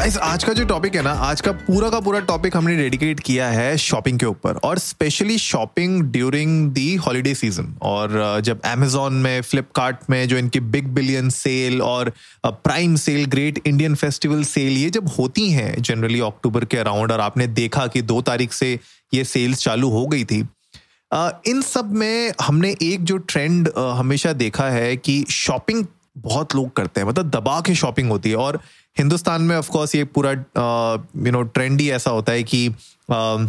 Guys 0.00 0.16
आज 0.16 0.44
का 0.44 0.52
जो 0.52 0.64
टॉपिक 0.64 0.94
है 0.96 1.00
ना 1.02 1.10
आज 1.22 1.40
का 1.40 1.52
पूरा 1.54 1.88
का 1.90 1.98
पूरा 2.00 2.20
टॉपिक 2.28 2.56
हमने 2.56 2.76
डेडिकेट 2.76 3.18
किया 3.20 3.48
है 3.48 3.76
शॉपिंग 3.76 4.18
के 4.18 4.26
ऊपर 4.26 4.56
और 4.64 4.78
specially 4.78 5.36
shopping 5.38 6.00
during 6.12 6.70
the 6.72 6.94
holiday 6.96 7.34
season 7.34 7.74
और 7.82 8.08
uh, 8.10 8.40
जब 8.40 8.60
अमेजोन 8.64 9.14
में 9.16 9.40
फ्लिपकार्ट 9.42 10.08
में 10.10 10.26
जो 10.28 10.38
इनकी 10.38 10.60
बिग 10.70 10.88
बिलियन 10.94 11.28
सेल 11.30 11.82
और 11.82 12.12
prime 12.46 12.96
sale 12.96 13.26
great 13.26 13.60
Indian 13.66 13.94
festival 13.96 14.44
sale 14.44 14.78
ये 14.78 14.88
जब 14.90 15.08
होती 15.18 15.48
हैं 15.50 15.82
जनरली 15.82 16.20
अक्टूबर 16.22 16.64
के 16.64 16.78
अराउंड 16.78 17.12
और 17.12 17.20
आपने 17.20 17.46
देखा 17.60 17.86
कि 17.86 18.02
दो 18.04 18.20
तारीख 18.22 18.52
से 18.52 18.72
ये 19.12 19.24
सेल्स 19.26 19.64
चालू 19.64 19.90
हो 19.90 20.06
गई 20.06 20.24
थी 20.24 20.42
uh, 20.42 21.30
इन 21.46 21.62
सब 21.66 21.92
में 21.94 22.32
हमने 22.40 22.74
एक 22.82 23.04
जो 23.04 23.18
ट्रेंड 23.18 23.68
uh, 23.68 23.88
हमेशा 23.94 24.32
देखा 24.40 24.70
है 24.70 24.96
कि 24.98 25.24
शॉपिंग 25.36 25.86
बहुत 26.18 26.54
लोग 26.54 26.72
करते 26.72 27.00
हैं 27.00 27.08
मतलब 27.08 27.30
दबा 27.30 27.60
के 27.60 27.74
शॉपिंग 27.74 28.10
होती 28.10 28.30
है 28.30 28.36
और 28.38 28.60
हिंदुस्तान 28.96 29.42
में 29.42 29.56
ऑफ़ 29.56 29.70
कोर्स 29.70 29.94
ये 29.94 30.04
पूरा 30.10 30.30
यू 30.30 31.32
नो 31.32 31.42
ट्रेंड 31.50 31.80
ही 31.80 31.90
ऐसा 31.90 32.10
होता 32.10 32.32
है 32.32 32.42
कि 32.44 32.68
uh, 32.68 33.48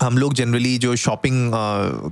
हम 0.00 0.16
लोग 0.18 0.34
जनरली 0.34 0.76
जो 0.78 0.94
शॉपिंग 0.96 1.52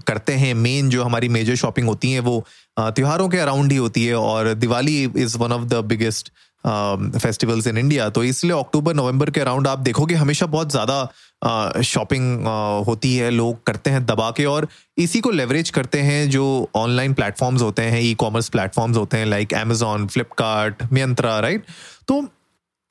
करते 0.06 0.32
हैं 0.34 0.52
मेन 0.56 0.88
जो 0.90 1.02
हमारी 1.04 1.28
मेजर 1.28 1.54
शॉपिंग 1.56 1.86
होती 1.88 2.12
है 2.12 2.20
वो 2.20 2.44
त्योहारों 2.76 3.28
के 3.28 3.38
अराउंड 3.38 3.72
ही 3.72 3.76
होती 3.78 4.04
है 4.06 4.14
और 4.16 4.52
Diwali 4.56 5.02
is 5.04 5.36
one 5.38 5.52
of 5.52 5.64
the 5.64 5.84
biggest 5.84 6.30
festivals 6.64 7.66
in 7.66 7.78
India 7.78 8.08
तो 8.10 8.24
इसलिए 8.24 8.52
अक्टूबर 8.52 8.94
नवंबर 8.94 9.30
के 9.30 9.40
अराउंड 9.40 9.68
आप 9.68 9.78
देखोगे 9.80 10.14
हमेशा 10.14 10.46
बहुत 10.46 10.70
ज़्यादा 10.70 11.82
शॉपिंग 11.82 12.46
होती 12.86 13.14
है 13.16 13.30
लोग 13.30 13.62
करते 13.66 13.90
हैं 13.90 14.04
दबा 14.06 14.30
के 14.30 14.44
और 14.46 14.66
इसी 14.98 15.20
को 15.20 15.30
लेवरेज 15.30 15.70
करते 15.70 16.00
हैं 16.00 16.28
जो 16.30 16.44
ऑनलाइन 16.76 17.14
प्लेटफॉर्म्स 17.14 17.62
होते 17.62 17.82
हैं 17.84 18.00
ई 18.00 18.12
कॉमर्स 18.14 18.48
प्लेटफॉर्म्स 18.48 18.96
होते 18.96 19.16
हैं 19.16 19.26
like 19.26 19.54
Amazon 19.54 20.06
Flipkart 20.06 20.82
Myntra 20.92 21.38
right 21.40 21.64
तो 22.08 22.20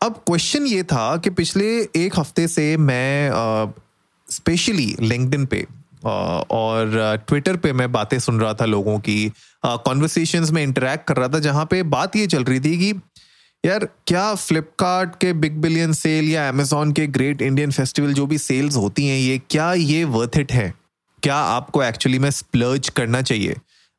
अब 0.02 0.14
क्वेश्चन 0.14 0.66
ये 0.66 0.84
था 0.84 1.18
कि 1.18 1.30
पिछले 1.30 1.66
एक 1.96 2.20
हफ़्ते 2.20 2.48
से 2.48 2.78
मैं 2.78 3.32
स्पेशली 4.30 4.96
लिंकडिन 5.00 5.46
पे 5.46 5.68
और 6.52 7.18
ट्विटर 7.28 7.58
पे 7.58 7.74
मैं 7.74 7.92
बातें 7.92 8.20
सुन 8.20 8.40
रहा 8.40 8.54
था 8.54 8.66
लोगों 8.66 9.00
की 9.00 9.32
कॉन्वर्सेशंस 9.66 10.52
में 10.52 10.64
इंटरेक्ट 10.64 11.08
कर 11.08 11.18
रहा 11.18 11.28
था 11.28 11.40
जहाँ 11.40 11.66
पे 11.66 11.84
बात 11.84 12.16
ये 12.16 12.28
चल 12.28 12.44
रही 12.44 12.60
थी 12.60 12.78
कि, 12.78 13.00
यार, 13.66 13.88
क्या 14.08 14.36
फ्लिपकार्ट 14.36 15.10
के 15.22 15.34
बिग 15.34 15.58
बिलियन 15.58 15.94
सेल 15.94 16.30
या 16.30 16.50
अमेजोन 16.50 16.92
के 16.92 17.08
ग्रेट 17.08 17.42
इंडियन 17.42 17.72
फेस्टिवल 17.72 18.14
जो 18.14 18.28
भी 18.28 18.38
सेल्स 18.38 18.76
होती 18.76 19.08
हैं, 19.08 19.20
ये, 19.20 19.42
क्या 19.50 19.74
ये 19.74 20.04
वर्थ 20.04 20.38
इट 20.38 20.52
है? 20.52 20.74
क्या 21.24 21.36
आपको 21.36 21.84
एक्चुअली 21.84 22.20
में 22.20 22.32
स्प्लर्ज 22.32 22.90
करना 22.90 23.22
चाहिए? 23.22 23.56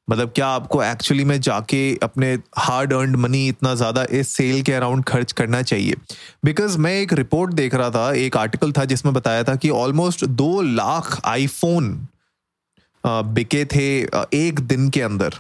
मतलब 0.09 0.33
क्या 0.35 0.47
आपको 0.49 0.83
एक्चुअली 0.85 1.25
में 1.25 1.41
जाके 1.41 1.81
अपने 2.03 2.33
हार्ड 2.59 2.93
अर्न 2.93 3.17
मनी 3.17 3.47
इतना 3.49 3.75
ज़्यादा 3.75 4.05
इस 4.11 4.29
सेल 4.29 4.63
के 4.63 4.73
अराउंड 4.73 5.05
खर्च 5.05 5.33
करना 5.33 5.61
चाहिए? 5.63 5.95
बिकॉज़ 6.45 6.79
मैं 6.79 6.95
एक 7.01 7.13
रिपोर्ट 7.13 7.53
देख 7.55 7.75
रहा 7.75 7.91
था, 7.91 8.13
एक 8.13 8.37
आर्टिकल 8.37 8.73
था 8.73 8.85
जिसमें 8.85 9.15
बताया 9.15 9.45
था 9.45 9.55
कि 9.57 9.71
ऑलमोस्ट 9.71 10.25
दो 10.25 10.61
लाख 10.63 11.21
आईफोन 11.25 11.95
बिके 13.05 13.65
थे 13.67 13.87
एक 14.37 14.61
दिन 14.63 14.89
के 14.91 15.03
अंदर। 15.03 15.35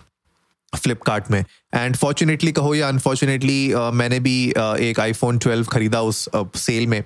फ्लिपकार्ट 0.77 1.25
में. 1.31 1.45
एंड 1.75 1.97
फॉर्चुनेटली 1.97 2.53
कहो 2.53 2.75
या 2.75 2.89
अनफॉर्चुनेटली 2.89 3.75
मैंने 3.75 4.21
भी 4.21 4.49
एक 4.89 5.01
आईफोन 5.01 5.39
12 5.39 5.69
खरीदा 5.69 6.03
उस 6.03 6.29
सेल 6.37 6.87
में. 6.87 7.05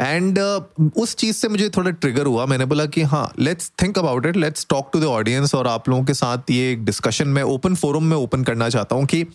एंड 0.00 0.38
uh, 0.38 0.90
उस 0.96 1.16
चीज़ 1.16 1.36
से 1.36 1.48
मुझे 1.48 1.68
थोड़ा 1.68 1.90
ट्रिगर 1.90 2.26
हुआ. 2.26 2.46
मैंने 2.46 2.64
बोला 2.64 2.86
कि 2.86 3.02
हाँ 3.02 3.32
let's 3.38 3.72
think 3.82 3.98
about 3.98 4.26
it 4.26 4.36
let's 4.36 4.66
talk 4.70 4.90
to 4.92 5.00
the 5.00 5.04
audience 5.04 5.54
और 5.54 5.66
आप 5.66 5.88
लोगों 5.88 6.04
के 6.04 6.14
साथ 6.14 6.50
ये 6.50 6.72
एक 6.72 6.84
डिस्कशन 6.84 7.28
में 7.28 7.42
ओपन 7.42 7.74
फोरम 7.74 8.04
में 8.04 8.16
ओपन 8.16 8.44
करना 8.44 8.68
चाहता 8.68 8.96
हूँ 8.96 9.06
कि 9.06 9.26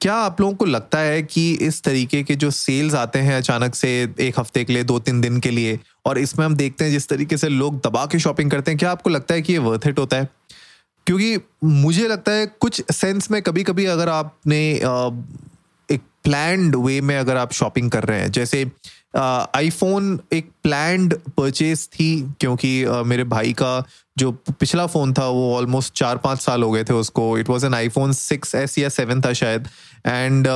क्या 0.00 0.14
आप 0.14 0.40
लोगों 0.40 0.54
को 0.54 0.64
लगता 0.64 0.98
है 0.98 1.22
कि 1.22 1.52
इस 1.52 1.82
तरीके 1.82 2.22
के 2.22 2.34
जो 2.34 2.50
सेल्स 2.50 2.94
आते 2.94 3.18
हैं 3.18 3.36
अचानक 3.36 3.74
से 3.74 4.08
एक 4.20 4.38
हफ़्ते 4.38 4.64
के 4.64 4.72
लिए 4.72 4.82
दो 4.82 4.98
तीन 4.98 5.20
दिन 5.20 5.40
के 5.40 5.50
लिए 5.50 5.78
और 6.06 6.18
इसमें 6.18 6.46
हम 6.46 6.54
देखते 6.56 6.84
हैं 6.84 6.90
जिस 6.90 7.08
तरीके 7.08 7.36
से 7.36 7.48
लोग 7.48 7.78
दबा 7.78 8.06
के 8.06 8.18
शॉपिंग 8.18 8.50
करते 8.50 8.70
हैं 8.70 8.78
क्या 8.78 8.90
आपको 8.90 9.10
लगता 9.10 9.34
है 9.34 9.42
कि 9.42 9.52
ये 9.52 9.58
वर्थ 9.58 9.86
इट 9.86 9.98
होता 9.98 10.16
है? 10.16 10.28
क्योंकि 11.08 11.36
मुझे 11.64 12.06
लगता 12.08 12.32
है 12.32 12.46
कुछ 12.60 12.82
सेंस 12.92 13.30
में 13.30 13.40
कभी 13.42 13.62
कभी 13.64 13.84
अगर 13.86 14.08
आपने 14.08 14.58
एक 15.88 16.00
प्लैंड 16.24 16.76
वे 16.76 17.00
में 17.00 17.16
अगर 17.16 17.36
आप 17.36 17.52
शॉपिंग 17.52 17.90
कर 17.90 18.04
रहे 18.04 18.20
हैं, 18.20 18.30
जैसे 18.30 18.70
आईफोन 19.16 20.18
एक 20.32 20.50
प्लैंड 20.62 21.14
परचेज 21.36 21.86
थी, 21.88 22.34
क्योंकि 22.40 22.84
मेरे 23.06 23.24
भाई 23.26 23.52
का 23.52 23.84
जो 24.18 24.32
पिछला 24.32 24.86
फ़ोन 24.86 25.12
था, 25.12 25.26
वो 25.28 25.54
ऑलमोस्ट 25.56 25.94
चार 25.94 26.16
पाँच 26.18 26.40
साल 26.40 26.62
हो 26.62 26.70
गए 26.70 26.84
थे 26.84 26.94
उसको। 26.94 27.38
It 27.38 27.48
was 27.48 27.66
an 27.66 27.74
iPhone 27.74 28.12
six 28.12 28.54
S 28.54 28.78
या 28.78 28.88
सेवन 28.90 29.20
था 29.20 29.32
शायद। 29.32 29.68
एंड 30.06 30.48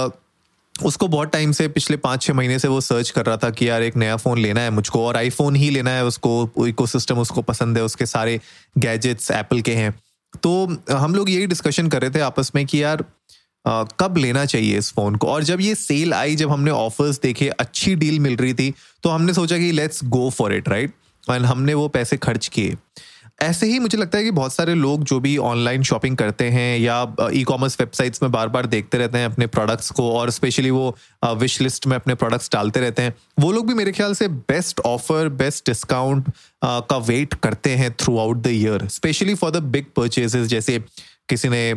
उसको 0.75 1.09
बहुत 1.09 1.33
टाइम 1.33 1.53
से 1.53 1.69
पिछले 1.69 1.97
पाँच 1.97 2.23
छः 2.23 2.35
महीने 2.35 2.59
से 2.59 2.69
वो 2.69 2.81
सर्च 2.81 3.11
कर 3.11 3.27
रहा 3.27 3.37
था 3.37 3.51
कि 3.51 3.69
यार 3.69 3.83
एक 3.83 3.97
नया 3.97 4.17
फ़ोन 4.17 4.39
लेना 4.39 4.61
है 4.61 4.71
मुझको, 4.71 5.07
और 5.07 5.17
आईफोन 5.17 5.57
ही 5.57 5.71
लेना 5.71 5.91
है 5.91 6.05
उसको 6.05 6.67
इको 6.69 6.85
उसको 7.21 7.43
पसंद 7.43 7.79
है, 7.79 7.85
उसके 7.85 8.07
सारे 8.07 8.41
गैजेट्स 8.79 9.31
एप्पल 9.31 9.61
के 9.61 9.75
हैं। 9.75 9.95
तो 10.35 10.67
हम 10.93 11.15
लोग 11.15 11.31
यही 11.31 11.47
डिस्कशन 11.47 11.89
कर 11.89 12.03
रहे 12.03 12.11
थे 12.11 12.21
आपस 12.23 12.53
में 12.55 12.65
कि 12.67 12.83
यार 12.83 13.05
कब 14.01 14.17
लेना 14.17 14.45
चाहिए 14.45 14.79
इस 14.79 14.93
फ़ोन 14.93 15.17
को? 15.17 15.27
और 15.27 15.45
जब 15.45 15.61
ये 15.61 15.75
सेल 15.75 16.15
आई, 16.15 16.37
जब 16.37 16.51
हमने 16.51 16.71
ऑफर्स 16.71 17.21
देखे, 17.21 17.49
अच्छी 17.51 17.95
डील 17.95 18.19
मिल 18.21 18.37
रही 18.37 18.55
थी 18.55 18.73
तो 19.05 19.09
हमने 19.09 19.35
सोचा 19.35 19.59
कि 19.59 19.71
let's 19.73 20.05
go 20.05 20.29
for 20.31 20.55
it 20.55 20.69
right 20.69 20.95
and 21.27 21.45
हमने 21.47 21.75
वो 21.75 21.89
पैसे 21.89 22.17
खर्च 22.19 22.47
किए। 22.49 22.77
ऐसे 23.43 23.67
ही 23.67 23.79
मुझे 23.79 23.99
लगता 23.99 24.19
है 24.19 24.25
कि 24.25 24.31
बहुत 24.31 24.53
सारे 24.53 24.75
लोग 24.75 25.05
जो 25.05 25.21
भी 25.21 25.37
ऑनलाइन 25.37 25.83
शॉपिंग 25.83 26.17
करते 26.17 26.45
हैं 26.45 26.79
या 26.79 27.15
ई 27.33 27.43
कॉमर्स 27.43 27.77
वेबसाइट्स 27.81 28.23
में 28.23 28.33
बार 28.33 28.49
बार 28.49 28.67
देखते 28.67 28.99
रहते 28.99 29.19
हैं 29.19 29.27
अपने 29.27 29.47
प्रोडक्ट्स 29.47 29.91
को 29.91 30.11
और 30.13 30.31
स्पेशली 30.31 30.71
वो 30.71 30.97
विश 31.25 31.61
लिस्ट 31.61 31.87
में 31.87 31.97
अपने 31.97 32.15
प्रोडक्ट्स 32.15 32.51
डालते 32.53 32.81
रहते 32.81 33.03
हैं, 33.03 33.15
वो 33.41 33.53
लोग 33.53 33.67
भी 33.69 33.75
मेरे 33.75 33.93
ख्याल 33.93 34.15
से 34.15 34.29
बेस्ट 34.29 34.81
ऑफ़र 34.81 35.29
बेस्ट 35.29 35.67
डिस्काउंट 35.67 36.33
का 36.65 36.97
वेट 36.97 37.35
करते 37.35 37.71
हैं 37.71 37.93
throughout 38.19 38.37
the 38.37 38.47
year 38.47 38.87
specially 38.89 39.35
for 39.35 39.51
the 39.51 39.57
big 39.57 39.87
purchases 39.97 40.47
जैसे 40.47 40.79
किसी 41.29 41.49
ने 41.49 41.75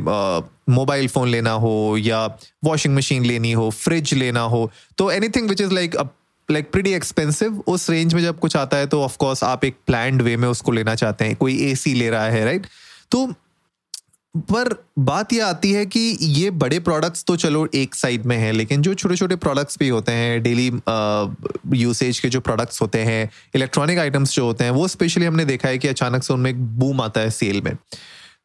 मोबाइल 0.69 1.07
फ़ोन 1.07 1.29
लेना 1.29 1.51
हो 1.51 1.97
या 1.99 2.25
वॉशिंग 2.63 2.95
मशीन 2.95 3.25
लेनी 3.25 3.51
हो 3.51 3.69
फ्रिज 3.69 4.13
लेना 4.13 4.41
हो 4.41 4.71
तो 4.97 5.11
anything 5.11 5.49
which 5.49 5.61
is 5.61 5.71
like 5.71 5.95
like 6.49 6.71
pretty 6.71 6.93
expensive 6.93 7.63
उस 7.67 7.89
रेंज 7.89 8.13
में 8.13 8.21
जब 8.21 8.39
कुछ 8.39 8.55
आता 8.55 8.77
है 8.77 8.87
तो 8.87 9.01
ऑफकोर्स 9.01 9.43
आप 9.43 9.65
एक 9.65 9.77
प्लान 9.87 10.21
वे 10.21 10.37
में 10.37 10.47
उसको 10.47 10.71
लेना 10.71 10.95
चाहते 10.95 11.25
हैं। 11.25 11.35
कोई 11.35 11.73
AC 11.73 11.93
ले 11.93 12.09
रहा 12.09 12.25
है 12.25 12.45
राइट 12.45 12.67
तो 13.11 13.25
पर 14.35 14.69
बात 14.99 15.33
यह 15.33 15.45
आती 15.45 15.71
है 15.71 15.85
कि 15.85 15.99
ये 16.21 16.49
बड़े 16.51 16.79
प्रोडक्ट्स 16.79 17.23
तो 17.23 17.35
चलो 17.35 17.67
एक 17.75 17.95
साइड 17.95 18.25
में 18.25 18.37
है, 18.37 18.51
लेकिन 18.51 18.81
जो 18.81 18.93
छोटे 18.93 19.15
छोटे 19.15 19.35
प्रोडक्ट्स 19.35 19.77
भी 19.79 19.89
होते 19.89 20.11
हैं 20.11 20.41
डेली 20.43 20.65
यूसेज 21.79 22.19
के 22.19 22.29
जो 22.29 22.39
प्रोडक्ट्स 22.39 22.81
होते 22.81 22.99
हैं 22.99 23.29
इलेक्ट्रॉनिक 23.55 23.99
आइटम्स 23.99 24.33
जो 24.35 24.45
होते 24.45 24.63
हैं, 24.63 24.71
वो 24.71 24.87
स्पेशली 24.87 25.25
हमने 25.25 25.45
देखा 25.45 25.69
है 25.69 25.77
कि 25.77 25.87
अचानक 25.87 26.23
से 26.23 26.33
उनमें 26.33 26.49
एक 26.51 26.59
बूम 26.79 27.01
आता 27.01 27.21
है 27.21 27.29
सेल 27.29 27.61
में। 27.61 27.75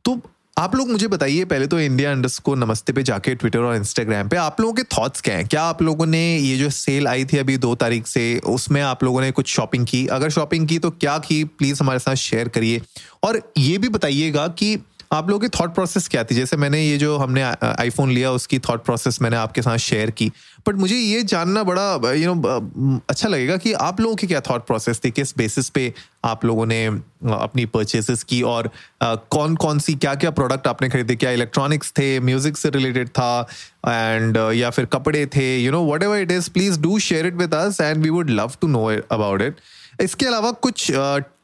तो 0.04 0.20
आप 0.58 0.74
लोग 0.76 0.90
मुझे 0.90 1.08
बताइए, 1.08 1.44
पहले 1.44 1.66
तो 1.66 1.80
इंडिया 1.80 2.12
अंडरस्कोर 2.12 2.56
नमस्ते 2.56 2.92
पे 2.92 3.02
जाके 3.02 3.34
ट्विटर 3.34 3.58
और 3.58 3.76
इंस्टाग्राम 3.76 4.28
पे 4.28 4.36
आप 4.36 4.60
लोगों 4.60 4.74
के 4.74 4.82
थॉट्स 4.82 5.20
क्या 5.20 5.36
हैं? 5.36 5.48
क्या 5.48 5.62
आप 5.62 5.82
लोगों 5.82 6.06
ने 6.06 6.38
ये 6.38 6.56
जो 6.56 6.70
सेल 6.70 7.06
आई 7.06 7.24
थी 7.24 7.38
अभी 7.38 7.56
दो 7.56 7.74
तारीख 7.74 8.06
से, 8.06 8.38
उसमें 8.38 8.82
आप 8.82 9.04
लोगों 9.04 9.20
ने 9.20 9.30
कुछ 9.30 9.48
शॉपिंग 9.48 9.86
की? 9.86 10.06
अगर 10.06 10.30
शॉपिंग 10.30 10.68
की 10.68 10.78
तो 10.78 10.90
क्या 10.90 11.18
की? 11.18 11.44
प्लीज़ 11.44 11.80
हमारे 11.80 11.98
साथ 11.98 12.14
शेयर 12.14 12.48
करिए। 12.48 12.82
और 13.22 13.52
ये 13.58 13.78
भी 13.78 13.88
बताइएगा 13.88 14.48
कि 14.48 14.76
आप 15.12 15.30
लोगों 15.30 15.40
की 15.40 15.48
थॉट 15.58 15.74
प्रोसेस 15.74 16.06
क्या 16.08 16.22
थी? 16.24 16.34
जैसे 16.34 16.56
मैंने 16.56 16.80
ये 16.80 16.96
जो 16.98 17.16
हमने 17.18 17.42
आईफोन 17.42 18.10
लिया, 18.10 18.30
उसकी 18.30 18.58
थॉट 18.58 18.84
प्रोसेस 18.84 19.20
मैंने 19.22 19.36
आपके 19.36 19.62
साथ 19.62 19.78
शेयर 19.78 20.10
की। 20.10 20.30
बट 20.66 20.74
मुझे 20.74 20.96
ये 20.96 21.22
जानना 21.22 21.62
बड़ा 21.64 22.12
यू 22.12 22.34
नो 22.34 23.00
अच्छा 23.10 23.28
लगेगा 23.28 23.56
कि 23.56 23.72
आप 23.86 24.00
लोगों 24.00 24.16
की 24.16 24.26
क्या 24.26 24.40
थॉट 24.50 24.66
प्रोसेस 24.66 25.00
थी? 25.04 25.10
किस 25.10 25.36
बेसिस 25.38 25.68
पे 25.68 25.92
आप 26.24 26.44
लोगों 26.44 26.66
ने 26.66 26.84
अपनी 26.86 27.64
परचेसेस 27.66 28.22
की? 28.22 28.40
और 28.42 28.70
कौन 29.02 29.56
कौन 29.56 29.78
सी 29.78 29.94
क्या 29.94 30.14
क्या 30.14 30.30
प्रोडक्ट 30.30 30.66
आपने 30.66 30.88
खरीदे? 30.88 31.16
क्या 31.16 31.30
इलेक्ट्रॉनिक्स 31.30 31.92
थे? 31.98 32.08
म्यूज़िक 32.20 32.56
से 32.56 32.70
रिलेटेड 32.70 33.08
था? 33.08 33.48
एंड 33.88 34.36
या 34.54 34.70
फिर 34.70 34.84
कपड़े 34.92 35.26
थे? 35.26 35.56
You 35.58 35.72
know 35.72 35.84
whatever 36.02 36.18
it 36.18 36.32
is 36.32 36.50
please 36.50 36.80
do 36.80 36.98
share 37.00 37.26
it 37.26 37.34
with 37.36 37.54
us 37.54 37.80
and 37.80 38.02
we 38.02 38.10
would 38.10 38.30
love 38.30 38.52
to 38.60 38.68
know 38.68 38.86
about 39.10 39.42
it 39.42 39.56
इसके 40.00 40.26
अलावा 40.26 40.50
कुछ 40.64 40.86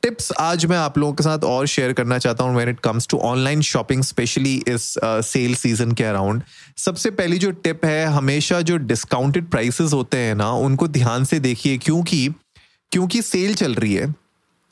टिप्स 0.02 0.30
आज 0.40 0.64
मैं 0.66 0.76
आप 0.76 0.96
लोगों 0.98 1.12
के 1.14 1.22
साथ 1.22 1.44
और 1.44 1.66
शेयर 1.66 1.92
करना 1.92 2.18
चाहता 2.18 2.44
हूँ 2.44 2.54
when 2.54 2.68
it 2.68 2.80
comes 2.80 3.06
to 3.08 3.18
online 3.24 3.60
shopping 3.62 4.02
specially 4.02 4.54
इस 4.68 4.94
सेल 5.04 5.54
सीज़न 5.54 5.92
के 5.92 6.04
अराउंड 6.04 6.42
सबसे 6.76 7.10
पहली 7.10 7.38
जो 7.38 7.50
टिप 7.50 7.84
है, 7.84 8.06
हमेशा 8.06 8.60
जो 8.60 8.76
डिस्काउंटेड 8.76 9.50
प्राइसेस 9.50 9.92
होते 9.92 10.18
हैं 10.18 10.34
ना, 10.34 10.50
उनको 10.50 10.88
ध्यान 10.88 11.24
से 11.24 11.40
देखिए 11.40 11.78
क्योंकि 11.78 12.28
क्योंकि 12.92 13.22
सेल 13.22 13.54
चल 13.54 13.74
रही 13.74 13.94
है 13.94 14.14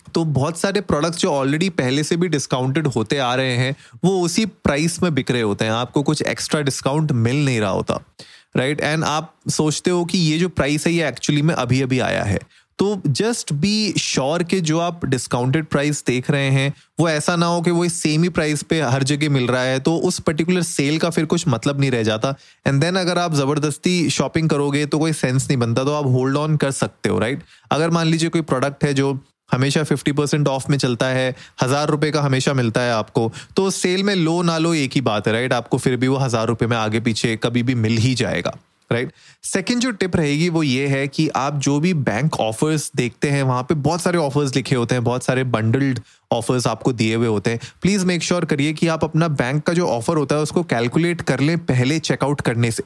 तो 0.06 0.24
बहुत 0.24 0.58
सारे 0.58 0.80
प्रोडक्ट्स 0.80 1.18
जो 1.18 1.30
ऑलरेडी 1.32 1.68
पहले 1.72 2.02
से 2.04 2.16
भी 2.16 2.28
डिस्काउंटेड 2.28 2.86
होते 2.86 3.18
आ 3.18 3.34
रहे 3.34 3.56
हैं, 3.56 3.74
वो 4.04 4.20
उसी 4.20 4.44
प्राइस 4.46 5.02
में 5.02 5.14
बिक 5.14 5.30
रहे 5.30 5.42
होते 5.42 5.64
हैं। 5.64 5.72
आपको 5.72 6.02
कुछ 6.02 6.22
एक्स्ट्रा 6.22 6.60
डिस्काउंट 6.62 7.12
मिल 7.12 7.44
नहीं 7.44 7.60
रहा 7.60 7.70
होता 7.70 8.00
राइट 8.56 8.76
right? 8.76 8.92
एंड 8.92 9.04
आप 9.04 9.34
सोचते 9.50 9.90
हो 9.90 10.04
कि 10.04 10.18
ये 10.18 10.38
जो 10.38 10.48
प्राइस 10.48 10.86
है, 10.86 10.92
ये 10.92 11.08
एक्चुअली 11.08 11.42
में 11.42 11.54
अभी 11.54 11.80
अभी 11.82 11.98
आया 12.00 12.22
है। 12.24 12.38
तो 12.78 13.00
जस्ट 13.08 13.52
बी 13.54 13.94
श्योर 13.98 14.42
के 14.42 14.60
जो 14.62 14.78
आप 14.80 15.04
डिस्काउंटेड 15.06 15.66
प्राइस 15.66 16.04
देख 16.06 16.30
रहे 16.30 16.50
हैं, 16.50 16.72
वो 17.00 17.08
ऐसा 17.08 17.36
ना 17.36 17.46
हो 17.46 17.60
कि 17.62 17.70
वो 17.70 17.84
इस 17.84 18.00
सेम 18.02 18.22
ही 18.22 18.28
प्राइस 18.30 18.62
पे 18.62 18.80
हर 18.82 19.02
जगह 19.04 19.30
मिल 19.30 19.46
रहा 19.46 19.62
है 19.62 19.78
तो 19.80 19.96
उस 19.98 20.18
पर्टिकुलर 20.20 20.62
सेल 20.64 20.98
का 20.98 21.10
फिर 21.10 21.24
कुछ 21.26 21.46
मतलब 21.48 21.80
नहीं 21.80 21.90
रह 21.90 22.02
जाता। 22.02 22.34
एंड 22.66 22.80
देन 22.80 22.96
अगर 22.96 23.18
आप 23.18 23.34
ज़बरदस्ती 23.34 24.10
शॉपिंग 24.10 24.48
करोगे 24.50 24.84
तो 24.86 24.98
कोई 24.98 25.12
सेंस 25.14 25.48
नहीं 25.48 25.58
बनता 25.58 25.84
तो 25.84 25.94
आप 25.94 26.06
होल्ड 26.06 26.36
ऑन 26.36 26.56
कर 26.56 26.70
सकते 26.72 27.08
हो 27.08 27.18
राइट 27.18 27.42
अगर 27.70 27.90
मान 27.90 28.06
लीजिए 28.06 28.28
कोई 28.28 28.42
प्रोडक्ट 28.44 28.84
है 28.84 28.92
जो 28.94 29.18
हमेशा 29.52 29.82
फिफ्टी 29.84 30.12
परसेंट 30.12 30.48
ऑफ़ 30.48 30.64
में 30.70 30.76
चलता 30.78 31.06
है, 31.06 31.34
हज़ार 31.62 31.88
रुपए 31.88 32.10
का 32.10 32.20
हमेशा 32.22 32.52
मिलता 32.54 32.80
है 32.80 32.92
आपको 32.92 33.30
तो 33.56 33.70
सेल 33.70 34.02
में 34.02 34.14
लो 34.14 34.40
ना 34.42 34.56
लो 34.58 34.74
एक 34.74 34.92
ही 34.94 35.00
बात 35.02 35.26
है 35.26 35.32
राइट 35.32 35.52
आपको 35.52 35.78
फिर 35.78 35.96
भी 35.96 36.08
वो 36.08 36.16
हज़ार 36.18 36.46
रुपए 36.46 36.66
में 36.66 36.76
आगे 36.76 37.00
पीछे 37.00 37.36
कभी 37.36 37.62
भी 37.62 37.74
मिल 37.76 37.96
ही 37.98 38.14
जाएगा। 38.14 38.56
राइट 38.92 39.12
सेकेंड 39.42 39.80
जो 39.80 39.90
टिप 39.90 40.16
रहेगी 40.16 40.48
वो 40.48 40.62
ये 40.62 40.86
है 40.86 41.06
कि 41.08 41.28
आप 41.28 41.58
जो 41.58 41.78
भी 41.80 41.94
बैंक 41.94 42.40
ऑफर्स 42.40 42.90
देखते 42.96 43.30
हैं, 43.30 43.42
वहाँ 43.42 43.62
पे 43.62 43.74
बहुत 43.74 44.00
सारे 44.00 44.18
ऑफर्स 44.18 44.54
लिखे 44.56 44.76
होते 44.76 44.94
हैं, 44.94 45.04
बहुत 45.04 45.24
सारे 45.24 45.44
बंडल्ड 45.44 46.00
ऑफर्स 46.32 46.66
आपको 46.66 46.92
दिए 46.92 47.14
हुए 47.14 47.26
होते 47.26 47.50
हैं। 47.50 47.60
प्लीज़ 47.82 48.06
मेक 48.06 48.22
श्योर 48.22 48.44
करिए 48.44 48.72
कि 48.72 48.86
आप 48.86 49.04
अपना 49.04 49.28
बैंक 49.28 49.62
का 49.62 49.72
जो 49.72 49.86
ऑफ़र 49.86 50.16
होता 50.16 50.36
है 50.36 50.42
उसको 50.42 50.62
कैलकुलेट 50.62 51.22
कर 51.22 51.40
लें 51.40 51.58
पहले 51.58 51.98
चेकआउट 51.98 52.40
करने 52.40 52.70
से। 52.70 52.82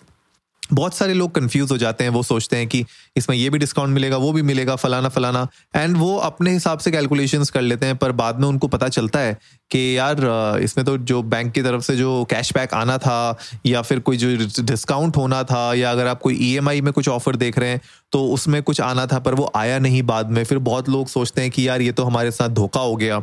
बहुत 0.72 0.94
सारे 0.94 1.14
लोग 1.14 1.34
कंफ्यूज 1.34 1.70
हो 1.70 1.76
जाते 1.78 2.04
हैं, 2.04 2.10
वो 2.10 2.22
सोचते 2.22 2.56
हैं 2.56 2.66
कि 2.68 2.84
इसमें 3.16 3.36
ये 3.36 3.50
भी 3.50 3.58
डिस्काउंट 3.58 3.94
मिलेगा, 3.94 4.16
वो 4.16 4.32
भी 4.32 4.42
मिलेगा, 4.42 4.76
फलाना 4.76 5.08
फलाना। 5.08 5.46
एंड 5.76 5.96
वो 5.96 6.16
अपने 6.18 6.52
हिसाब 6.52 6.78
से 6.78 6.90
कैलकुलेशंस 6.90 7.50
कर 7.50 7.60
लेते 7.60 7.86
हैं, 7.86 7.96
पर 7.96 8.12
बाद 8.14 8.40
में 8.40 8.48
उनको 8.48 8.68
पता 8.68 8.88
चलता 8.88 9.18
है 9.18 9.36
कि 9.70 9.96
यार 9.98 10.16
इसमें 10.62 10.84
तो 10.86 10.96
जो 10.98 11.22
बैंक 11.24 11.52
की 11.52 11.62
तरफ़ 11.62 11.82
से 11.82 11.96
जो 11.96 12.24
कैशबैक 12.30 12.74
आना 12.74 12.98
था, 12.98 13.38
या 13.66 13.82
फिर 13.82 13.98
कोई 14.00 14.16
जो 14.16 14.36
डिस्काउंट 14.62 15.16
होना 15.16 15.42
था, 15.44 15.72
या 15.74 15.90
अगर 15.90 16.06
आप 16.06 16.20
कोई 16.20 16.38
ईएमआई 16.42 16.80
में 16.80 16.92
कुछ 16.92 17.08
ऑफ़र 17.08 17.36
देख 17.36 17.58
रहे 17.58 17.70
हैं 17.70 17.80
तो 18.12 18.24
उसमें 18.26 18.62
कुछ 18.62 18.80
आना 18.80 19.04
था, 19.06 19.18
पर 19.18 19.34
वो 19.34 19.50
आया 19.56 19.78
नहीं 19.78 20.02
बाद 20.02 20.30
में। 20.30 20.42
फिर 20.44 20.58
बहुत 20.60 20.88
लोग 20.88 21.08
सोचते 21.08 21.42
हैं 21.42 21.50
कि 21.50 21.66
यार, 21.68 21.82
ये 21.82 21.92
तो 21.92 22.04
हमारे 22.04 22.30
साथ 22.30 22.48
धोखा 22.48 22.80
हो 22.80 22.94
गया। 22.96 23.22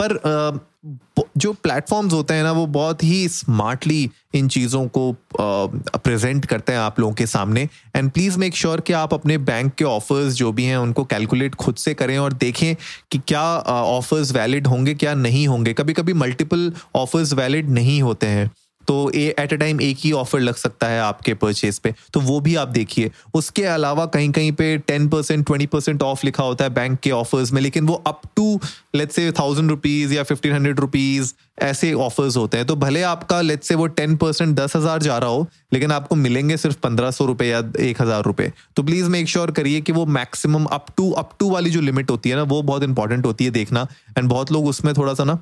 पर 0.00 0.60
जो 1.36 1.52
प्लेटफॉर्म्स 1.52 2.12
होते 2.12 2.34
हैं 2.34 2.42
ना, 2.42 2.50
वो 2.52 2.66
बहुत 2.66 3.02
ही 3.04 3.28
स्मार्टली 3.28 4.10
इन 4.34 4.48
चीज़ों 4.48 4.86
को 4.88 5.14
प्रेजेंट 5.40 6.46
करते 6.46 6.72
हैं 6.72 6.78
आप 6.78 6.98
लोगों 7.00 7.14
के 7.14 7.26
सामने। 7.26 7.68
एंड 7.96 8.10
प्लीज़ 8.10 8.38
मेक 8.38 8.56
श्योर 8.56 8.80
कि 8.80 8.92
आप 8.92 9.14
अपने 9.14 9.38
बैंक 9.40 9.72
के 9.74 9.84
ऑफर्स 9.84 10.34
जो 10.34 10.52
भी 10.52 10.64
हैं, 10.64 10.76
उनको 10.76 11.04
कैलकुलेट 11.04 11.54
खुद 11.54 11.76
से 11.76 11.94
करें 11.94 12.16
और 12.18 12.32
देखें 12.32 12.74
कि 13.12 13.18
क्या 13.18 13.44
ऑफर्स 13.68 14.32
वैलिड 14.32 14.66
होंगे, 14.66 14.94
क्या 14.94 15.14
नहीं 15.14 15.46
होंगे। 15.48 15.72
कभी 15.72 15.92
कभी 15.92 16.12
मल्टीपल 16.14 16.72
ऑफर्स 16.94 17.32
वैलिड 17.32 17.70
नहीं 17.70 18.00
होते 18.02 18.26
हैं। 18.26 18.50
तो 18.88 19.10
एट 19.10 19.52
अ 19.52 19.56
टाइम 19.56 19.80
एक 19.80 19.98
ही 20.00 20.12
ऑफ़र 20.14 20.40
लग 20.40 20.54
सकता 20.56 20.86
है 20.86 21.00
आपके 21.00 21.34
परचेज 21.36 21.78
पे। 21.78 21.94
तो 22.12 22.20
वो 22.20 22.40
भी 22.40 22.54
आप 22.56 22.68
देखिए। 22.70 23.10
उसके 23.34 23.64
अलावा 23.66 24.06
कहीं 24.08 24.30
कहीं 24.32 24.52
पे 24.52 24.76
ten 24.78 25.08
percent 25.08 25.46
twenty 25.46 25.66
percent 25.66 26.02
off 26.02 26.24
लिखा 26.24 26.42
होता 26.42 26.64
है 26.64 26.70
बैंक 26.74 26.98
के 27.00 27.10
ऑफर्स 27.12 27.52
में, 27.52 27.60
लेकिन 27.62 27.86
वो 27.86 28.02
up 28.06 28.20
to 28.36 28.60
let's 28.94 29.14
say 29.14 29.30
thousand 29.32 29.70
rupees 29.70 30.12
या 30.14 30.22
फिफ्टीन 30.22 30.52
हंड्रेड 30.52 30.80
रुपीज़ 30.80 31.32
ऐसे 31.62 31.92
ऑफर्स 31.94 32.36
होते 32.36 32.56
हैं। 32.56 32.66
तो 32.66 32.76
भले 32.76 33.02
आपका 33.04 33.40
लेट 33.40 33.62
से 33.62 33.74
वो 33.74 33.86
टेन 33.88 34.16
परसेंट 34.16 34.54
दस 34.56 34.76
हज़ार 34.76 35.02
जा 35.02 35.18
रहा 35.18 35.30
हो, 35.30 35.46
लेकिन 35.72 35.92
आपको 35.92 36.14
मिलेंगे 36.16 36.56
सिर्फ़ 36.56 36.76
पंद्रह 36.82 37.10
सौ 37.10 37.24
रुपए 37.26 37.46
या 37.46 37.62
एक 37.80 38.00
हज़ार 38.02 38.22
रुपए। 38.24 38.50
तो 38.76 38.82
प्लीज़ 38.82 39.08
मेक 39.08 39.28
श्योर 39.28 39.50
करिए 39.50 39.80
कि 39.80 39.92
वो 39.92 40.06
maximum 40.08 40.64
up 40.66 40.86
to 40.96 41.10
up 41.12 41.30
to 41.38 41.50
वाली 41.50 41.70
जो 41.70 41.80
लिमिट 41.80 42.10
होती 42.10 42.30
है 42.30 42.36
ना, 42.36 42.42
वो 42.44 42.62
बहुत 42.62 42.82
इंपॉर्टेंट 42.82 43.26
होती 43.26 43.44
है 43.44 43.50
देखना। 43.50 43.86
एंड 44.18 44.28
बहुत 44.28 44.52
लोग 44.52 44.66
उसमें 44.66 44.94
थोड़ा 44.94 45.14
सा 45.14 45.24
ना 45.24 45.34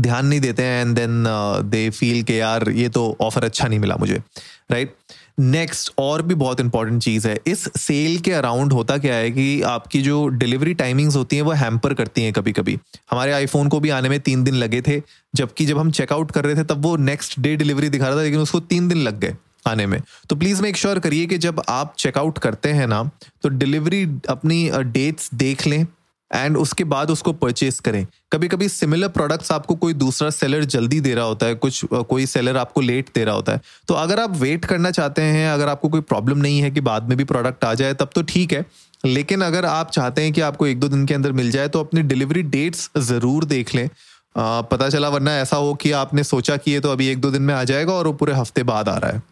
ध्यान 0.00 0.26
नहीं 0.26 0.40
देते 0.40 0.62
हैं 0.62 0.82
एंड 0.82 0.96
देन 0.96 1.24
दे 1.70 1.90
फील 1.90 2.22
के 2.22 2.36
यार 2.36 2.70
ये 2.70 2.88
तो 2.88 3.16
ऑफ़र 3.20 3.44
अच्छा 3.44 3.68
नहीं 3.68 3.78
मिला 3.78 3.96
मुझे 3.96 4.22
राइट 4.70 4.94
नेक्स्ट 5.40 5.92
और 5.98 6.22
भी 6.22 6.34
बहुत 6.34 6.60
इंपॉर्टेंट 6.60 7.02
चीज़ 7.02 7.28
है 7.28 7.40
इस 7.46 7.68
सेल 7.76 8.18
के 8.18 8.32
अराउंड 8.32 8.72
होता 8.72 8.98
क्या 8.98 9.14
है 9.14 9.30
कि 9.30 9.62
आपकी 9.62 10.02
जो 10.02 10.28
डिलीवरी 10.28 10.74
टाइमिंग्स 10.74 11.16
होती 11.16 11.36
हैं 11.36 11.42
वो 11.42 11.52
हैम्पर 11.52 11.94
करती 11.94 12.22
हैं 12.22 12.32
कभी 12.32 12.52
कभी 12.52 12.78
हमारे 13.10 13.32
आईफोन 13.32 13.68
को 13.68 13.80
भी 13.80 13.88
आने 13.88 14.08
में 14.08 14.20
तीन 14.20 14.44
दिन 14.44 14.54
लगे 14.54 14.82
थे 14.82 15.02
जबकि 15.34 15.66
जब 15.66 15.78
हम 15.78 15.90
चेकआउट 15.90 16.30
कर 16.30 16.44
रहे 16.44 16.54
थे 16.54 16.64
तब 16.64 16.82
वो 16.82 16.96
नेक्स्ट 16.96 17.40
डे 17.40 17.56
डिलीवरी 17.56 17.88
दिखा 17.88 18.08
रहा 18.08 18.16
था 18.16 18.22
लेकिन 18.22 18.40
उसको 18.40 18.60
तीन 18.60 18.88
दिन 18.88 18.98
लग 18.98 19.20
गए 19.20 19.36
आने 19.66 19.86
में। 19.86 20.02
तो 20.30 20.36
प्लीज़ 20.36 20.62
मेक 20.62 20.76
श्योर 20.76 20.98
करिए 20.98 21.26
कि 21.26 21.38
जब 21.38 21.62
आप 21.68 21.94
चेकआउट 21.98 22.38
करते 22.38 22.68
हैं 22.68 22.86
ना 22.86 23.10
तो 23.42 23.48
डिलीवरी 23.48 24.08
अपनी 24.28 24.70
डेट्स 24.74 25.28
uh, 25.28 25.34
देख 25.34 25.66
लें 25.66 25.86
एंड 26.30 26.56
उसके 26.56 26.84
बाद 26.84 27.10
उसको 27.10 27.32
परचेज 27.34 27.78
करें। 27.80 28.06
कभी 28.32 28.48
कभी 28.48 28.68
सिमिलर 28.68 29.08
प्रोडक्ट्स 29.08 29.52
आपको 29.52 29.74
कोई 29.74 29.92
दूसरा 29.94 30.30
सेलर 30.30 30.64
जल्दी 30.66 31.00
दे 31.00 31.14
रहा 31.14 31.24
होता 31.24 31.46
है, 31.46 31.54
कुछ 31.54 31.84
कोई 31.84 32.26
सेलर 32.26 32.56
आपको 32.56 32.80
लेट 32.80 33.10
दे 33.14 33.24
रहा 33.24 33.34
होता 33.34 33.52
है। 33.52 33.60
तो 33.88 33.94
अगर 33.94 34.20
आप 34.20 34.36
वेट 34.36 34.64
करना 34.64 34.90
चाहते 34.90 35.22
हैं, 35.22 35.48
अगर 35.50 35.68
आपको 35.68 35.88
कोई 35.88 36.00
प्रॉब्लम 36.02 36.38
नहीं 36.38 36.60
है 36.60 36.70
कि 36.70 36.80
बाद 36.82 37.08
में 37.08 37.16
भी 37.18 37.24
प्रोडक्ट 37.24 37.64
आ 37.64 37.72
जाए, 37.74 37.94
तब 37.94 38.10
तो 38.14 38.22
ठीक 38.24 38.52
है। 38.52 38.64
लेकिन 39.04 39.42
अगर 39.42 39.64
आप 39.64 39.90
चाहते 39.90 40.22
हैं 40.22 40.32
कि 40.32 40.40
आपको 40.40 40.66
एक 40.66 40.80
दो 40.80 40.88
दिन 40.88 41.06
के 41.06 41.14
अंदर 41.14 41.32
मिल 41.32 41.50
जाए 41.50 41.68
तो 41.68 41.80
अपनी 41.80 42.02
डिलीवरी 42.04 42.42
डेट्स 42.44 42.90
ज़रूर 42.98 43.44
देख 43.44 43.74
लें। 43.74 43.88
पता 44.36 44.88
चला 44.88 45.08
वरना 45.08 45.36
ऐसा 45.38 45.56
हो 45.56 45.74
कि 45.74 45.90
आपने 45.94 46.24
सोचा 46.24 46.56
कि 46.56 46.70
ये 46.70 46.80
तो 46.80 46.92
अभी 46.92 47.08
एक 47.08 47.20
दो 47.20 47.30
दिन 47.30 47.42
में 47.42 47.54
आ 47.54 47.62
जाएगा 47.64 47.92
और 47.92 48.06
वो 48.06 48.12
पूरे 48.12 48.32
हफ़्ते 48.32 48.62
बाद 48.64 48.88
आ 48.88 48.96
रहा 48.96 49.10
है। 49.10 49.22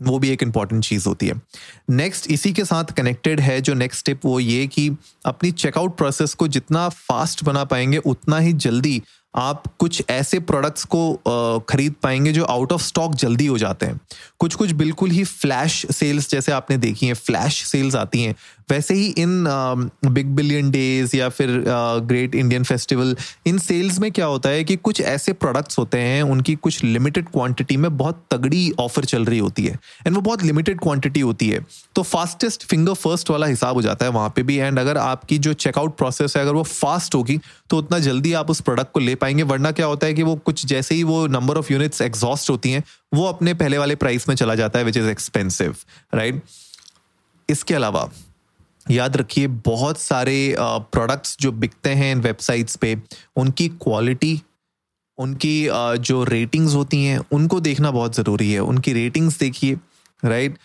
वो 0.00 0.18
भी 0.18 0.30
एक 0.30 0.42
इंपॉर्टेंट 0.42 0.84
चीज़ 0.84 1.08
होती 1.08 1.26
है। 1.26 1.40
नेक्स्ट 1.90 2.30
इसी 2.30 2.52
के 2.52 2.64
साथ 2.64 2.92
कनेक्टेड 2.96 3.40
है 3.40 3.60
जो 3.60 3.74
नेक्स्ट 3.74 4.00
स्टेप 4.00 4.20
वो 4.24 4.40
ये 4.40 4.66
कि 4.66 4.90
अपनी 5.26 5.50
चेकआउट 5.52 5.96
प्रोसेस 5.96 6.34
को 6.34 6.48
जितना 6.48 6.88
फास्ट 6.88 7.44
बना 7.44 7.64
पाएँगे, 7.64 7.98
उतना 7.98 8.38
ही 8.38 8.52
जल्दी 8.52 9.02
आप 9.34 9.62
कुछ 9.78 10.02
ऐसे 10.10 10.38
प्रोडक्ट्स 10.40 10.84
को 10.84 11.62
खरीद 11.68 11.94
पाएँगे 12.02 12.32
जो 12.32 12.44
आउट 12.44 12.72
ऑफ़ 12.72 12.82
स्टॉक 12.82 13.14
जल्दी 13.14 13.46
हो 13.46 13.58
जाते 13.58 13.86
हैं। 13.86 14.00
कुछ 14.38 14.54
कुछ 14.54 14.70
बिल्कुल 14.72 15.10
ही 15.10 15.24
फ्लैश 15.24 15.84
सेल्स 15.90 16.30
जैसे 16.30 16.52
आपने 16.52 16.76
देखी 16.76 17.06
हैं 17.06 17.14
फ्लैश 17.14 17.62
सेल्स 17.64 17.94
आती 17.94 18.22
हैं 18.22 18.34
वैसे 18.68 18.94
ही 18.94 19.06
इन 19.18 19.44
बिग 20.04 20.26
बिलियन 20.26 20.70
डेज़ 20.70 21.16
या 21.16 21.28
फिर 21.28 21.48
ग्रेट 22.06 22.34
इंडियन 22.34 22.64
फेस्टिवल 22.64 23.16
इन 23.46 23.58
सेल्स 23.58 23.98
में 23.98 24.10
क्या 24.12 24.26
होता 24.26 24.48
है 24.48 24.64
कि 24.64 24.76
कुछ 24.78 25.00
ऐसे 25.00 25.32
प्रोडक्ट्स 25.34 25.78
होते 25.78 25.98
हैं, 25.98 26.22
उनकी 26.22 26.54
कुछ 26.56 26.82
लिमिटेड 26.84 27.28
क्वांटिटी 27.28 27.76
में 27.76 27.96
बहुत 27.96 28.24
तगड़ी 28.30 28.70
ऑफ़र 28.78 29.04
चल 29.04 29.24
रही 29.24 29.38
होती 29.38 29.64
है। 29.64 29.78
एंड 30.06 30.14
वो 30.14 30.20
बहुत 30.20 30.42
लिमिटेड 30.42 30.80
क्वांटिटी 30.80 31.20
होती 31.20 31.48
है। 31.48 31.64
तो 31.94 32.02
फास्टेस्ट 32.02 32.64
फिंगर 32.66 32.94
फ़र्स्ट 32.94 33.30
वाला 33.30 33.46
हिसाब 33.46 33.74
हो 33.74 33.82
जाता 33.82 34.04
है 34.04 34.10
वहाँ 34.12 34.32
पे 34.36 34.42
भी। 34.42 34.56
एंड 34.56 34.78
अगर 34.78 34.98
आपकी 34.98 35.38
जो 35.38 35.52
चेकआउट 35.54 35.96
प्रोसेस 35.98 36.36
है, 36.36 36.42
अगर 36.42 36.52
वो 36.52 36.62
फास्ट 36.62 37.14
होगी 37.14 37.38
तो 37.70 37.78
उतना 37.78 37.98
जल्दी 38.00 38.32
आप 38.32 38.50
उस 38.50 38.60
प्रोडक्ट 38.60 38.92
को 38.92 39.00
ले 39.00 39.14
पाएँगे। 39.14 39.42
वरना 39.44 39.70
क्या 39.70 39.86
होता 39.86 40.06
है 40.06 40.14
कि 40.14 40.22
वो 40.22 40.36
कुछ 40.36 40.66
जैसे 40.66 40.94
ही 40.94 41.02
वो 41.04 41.26
नंबर 41.28 41.58
ऑफ़ 41.58 41.72
यूनिट्स 41.72 42.00
एग्जॉस्ट 42.02 42.50
होती 42.50 42.70
हैं, 42.70 42.82
वो 43.14 43.24
अपने 43.24 43.54
पहले 43.54 43.78
वाले 43.78 43.94
प्राइस 43.96 44.28
में 44.28 44.36
चला 44.36 44.54
जाता 44.54 44.78
है 44.78 44.84
विच 44.84 44.96
इज़ 44.96 45.08
एक्सपेंसिव 45.08 45.76
राइट 46.14 46.42
इसके 47.48 47.74
अलावा 47.74 48.08
याद 48.86 49.16
रखिए, 49.16 49.46
बहुत 49.46 50.00
सारे 50.00 50.54
प्रोडक्ट्स 50.58 51.36
जो 51.40 51.52
बिकते 51.54 51.90
हैं 51.90 52.12
इन 52.12 52.20
वेबसाइट्स 52.20 52.76
पे, 52.76 52.96
उनकी 53.36 53.68
क्वालिटी 53.68 54.40
उनकी 55.18 55.68
जो 55.98 56.22
रेटिंग्स 56.24 56.74
होती 56.74 57.04
हैं, 57.04 57.18
उनको 57.32 57.60
देखना 57.60 57.90
बहुत 57.90 58.16
ज़रूरी 58.16 58.50
है। 58.52 58.60
उनकी 58.62 58.92
रेटिंग्स 58.92 59.38
देखिए 59.38 59.76
राइट 60.22 60.58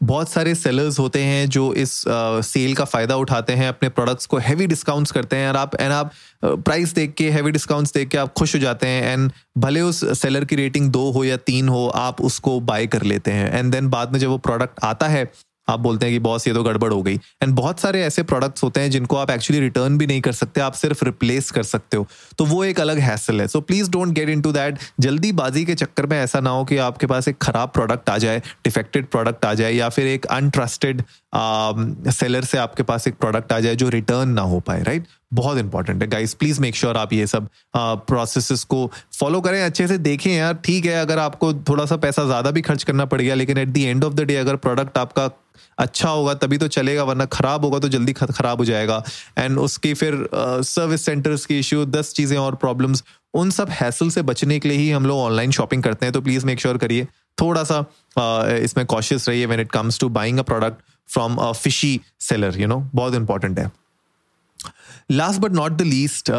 बहुत 0.00 0.30
सारे 0.30 0.54
सेलर्स 0.54 0.98
होते 0.98 1.22
हैं 1.22 1.48
जो 1.48 1.72
इस 1.74 1.92
सेल 2.06 2.74
का 2.74 2.84
फ़ायदा 2.84 3.16
उठाते 3.16 3.52
हैं, 3.52 3.68
अपने 3.68 3.88
प्रोडक्ट्स 3.88 4.26
को 4.26 4.38
हैवी 4.38 4.66
डिस्काउंट्स 4.66 5.12
करते 5.12 5.36
हैं 5.36 5.48
और 5.48 5.56
आप 5.56 5.74
एंड 5.74 5.92
आप 5.92 6.12
प्राइस 6.44 6.94
देख 6.94 7.14
के 7.14 7.30
हैवी 7.30 7.50
डिस्काउंट्स 7.50 7.92
देख 7.94 8.08
के 8.08 8.18
आप 8.18 8.32
खुश 8.32 8.54
हो 8.54 8.60
जाते 8.60 8.86
हैं 8.86 9.12
एंड 9.12 9.32
भले 9.58 9.80
उस 9.80 10.04
सेलर 10.20 10.44
की 10.44 10.56
रेटिंग 10.56 10.88
दो 10.90 11.10
हो 11.10 11.24
या 11.24 11.36
तीन 11.36 11.68
हो, 11.68 11.86
आप 11.88 12.20
उसको 12.20 12.58
बाय 12.62 12.86
कर 12.86 13.02
लेते 13.04 13.30
हैं। 13.30 13.50
एंड 13.50 13.72
देन 13.72 13.88
बाद 13.88 14.12
में 14.12 14.18
जब 14.20 14.28
वो 14.28 14.38
प्रोडक्ट 14.40 14.84
आता 14.84 15.08
है 15.08 15.24
आप 15.68 15.80
बोलते 15.80 16.06
हैं 16.06 16.14
कि 16.14 16.18
बॉस 16.18 16.46
ये 16.48 16.54
तो 16.54 16.62
गड़बड़ 16.62 16.92
हो 16.92 17.02
गई। 17.02 17.14
एंड 17.42 17.52
बहुत 17.52 17.80
सारे 17.80 18.02
ऐसे 18.02 18.22
प्रोडक्ट्स 18.22 18.62
होते 18.62 18.80
हैं 18.80 18.90
जिनको 18.90 19.16
आप 19.16 19.30
एक्चुअली 19.30 19.60
रिटर्न 19.60 19.98
भी 19.98 20.06
नहीं 20.06 20.20
कर 20.20 20.32
सकते, 20.32 20.60
आप 20.60 20.72
सिर्फ़ 20.74 21.04
रिप्लेस 21.04 21.50
कर 21.50 21.62
सकते 21.62 21.96
हो। 21.96 22.06
तो 22.38 22.44
वो 22.44 22.64
एक 22.64 22.80
अलग 22.80 22.98
हैसल 22.98 23.40
है। 23.40 23.46
So 23.48 23.60
please 23.60 23.90
don't 23.90 24.12
get 24.12 24.28
into 24.42 24.52
that 24.52 24.78
जल्दीबाजी 25.00 25.64
के 25.64 25.74
चक्कर 25.74 26.06
में 26.06 26.18
ऐसा 26.18 26.40
ना 26.40 26.50
हो 26.50 26.64
कि 26.64 26.76
आपके 26.78 27.06
पास 27.06 27.28
एक 27.28 27.38
खराब 27.38 27.70
प्रोडक्ट 27.70 28.10
आ 28.10 28.18
जाए 28.18 28.42
डिफेक्टेड 28.64 29.06
प्रोडक्ट 29.06 29.44
आ 29.44 29.54
जाए, 29.54 29.72
या 29.72 29.88
फिर 29.88 30.06
एक 30.06 30.26
अनट्रस्टेड 30.26 31.02
सेलर 31.32 32.44
से 32.44 32.58
आपके 32.58 32.82
पास 32.82 33.06
एक 33.08 33.16
प्रोडक्ट 33.16 33.52
आ 33.52 33.58
जाए 33.60 33.76
जो 33.76 33.88
रिटर्न 33.88 34.28
ना 34.30 34.42
हो 34.42 34.60
पाए 34.60 34.82
राइट 34.82 35.06
बहुत 35.34 35.58
इंपॉर्टेंट 35.58 36.02
है। 36.02 36.08
गाइस 36.08 36.34
प्लीज़ 36.34 36.60
मेक 36.60 36.76
श्योर 36.76 36.96
आप 36.96 37.12
ये 37.12 37.26
सब 37.26 37.48
प्रोसेस 37.76 38.64
को 38.64 38.90
फॉलो 39.18 39.40
करें 39.40 39.62
अच्छे 39.62 39.88
से 39.88 39.98
देखें 39.98 40.30
यार। 40.30 40.54
ठीक 40.64 40.86
है 40.86 41.00
अगर 41.00 41.18
आपको 41.18 41.52
थोड़ा 41.68 41.84
सा 41.86 41.96
पैसा 41.98 42.24
ज़्यादा 42.24 42.50
भी 42.50 42.62
खर्च 42.62 42.84
करना 42.84 43.04
पड़ 43.04 43.20
गया 43.20 43.34
लेकिन 43.34 43.58
at 43.58 43.68
the 43.68 43.76
end 43.78 44.04
of 44.04 44.14
the 44.14 44.20
day 44.22 44.36
अगर 44.36 44.56
प्रोडक्ट 44.58 44.98
आपका 44.98 45.30
अच्छा 45.78 46.08
होगा 46.08 46.34
तभी 46.34 46.58
तो 46.58 46.68
चलेगा 46.68 47.02
वरना 47.04 47.24
खराब 47.26 47.64
होगा 47.64 47.78
तो 47.78 47.88
जल्दी 47.88 48.12
खराब 48.12 48.58
हो 48.58 48.64
जाएगा। 48.64 49.02
एंड 49.38 49.58
उसकी 49.58 49.92
फिर 49.94 50.28
सर्विस 50.34 51.04
सेंटर्स 51.04 51.46
की 51.46 51.58
इश्यू 51.58 51.84
दस 51.86 52.12
चीज़ें 52.14 52.36
और 52.38 52.54
प्रॉब्लम्स 52.56 53.02
उन 53.34 53.50
सब 53.50 53.70
हैसल 53.70 54.10
से 54.10 54.22
बचने 54.24 54.58
के 54.58 54.68
लिए 54.68 54.78
ही 54.78 54.90
हम 54.90 55.06
लोग 55.06 55.18
ऑनलाइन 55.20 55.50
शॉपिंग 55.50 55.82
करते 55.82 56.06
हैं। 56.06 56.12
तो 56.12 56.20
प्लीज़ 56.20 56.46
मेक 56.46 56.60
श्योर 56.60 56.78
करिए। 56.78 57.06
थोड़ा 57.38 57.62
सा 57.64 57.84
uh, 58.16 58.48
इसमें 58.54 58.84
कॉशियस 58.86 59.28
रहिए 59.28 59.46
when 59.46 59.60
it 59.60 59.70
comes 59.72 59.98
to 60.00 60.08
buying 60.10 60.38
a 60.38 60.42
product 60.42 60.82
from 61.08 61.36
a 61.36 61.50
fishy 61.52 62.00
seller 62.20 62.60
you 62.60 62.66
know 62.66 62.78
बहुत 62.94 63.14
इंपॉर्टेंट 63.14 63.58
है। 63.58 63.70
Last 65.10 65.40
but 65.40 65.52
not 65.52 65.72
the 65.72 65.82
least 65.82 66.30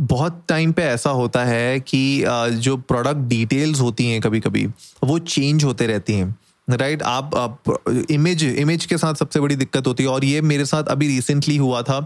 बहुत 0.00 0.42
टाइम 0.48 0.72
पे 0.72 0.82
ऐसा 0.82 1.10
होता 1.10 1.44
है 1.44 1.80
कि 1.80 2.22
uh, 2.22 2.48
जो 2.48 2.76
प्रोडक्ट 2.76 3.28
डिटेल्स 3.28 3.80
होती 3.80 4.06
हैं 4.06 4.20
कभी 4.20 4.40
कभी 4.40 4.66
वो 5.04 5.18
चेंज 5.18 5.64
होते 5.64 5.86
रहती 5.86 6.14
हैं 6.14 6.34
राइट 6.68 6.98
right? 6.98 7.12
आप, 7.12 7.34
आप 7.36 8.06
इमेज 8.10 8.42
इमेज 8.44 8.84
के 8.86 8.98
साथ 8.98 9.14
सबसे 9.14 9.40
बड़ी 9.40 9.56
दिक्कत 9.56 9.86
होती 9.86 10.02
है 10.02 10.08
और 10.08 10.24
ये 10.24 10.40
मेरे 10.40 10.64
साथ 10.64 10.84
अभी 10.84 11.06
रिसेंटली 11.06 11.56
हुआ 11.56 11.82
था। 11.82 11.96